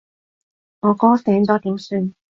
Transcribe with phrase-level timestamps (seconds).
[0.79, 2.15] 我哥醒咗點算？